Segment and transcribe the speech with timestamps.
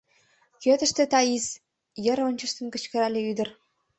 [0.61, 1.45] Кӧ тыште Таис?—
[2.03, 3.49] йыр ончыштын, кычкырале ӱдыр.